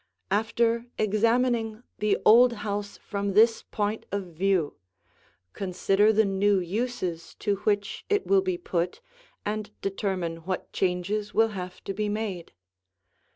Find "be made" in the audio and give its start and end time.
11.93-12.51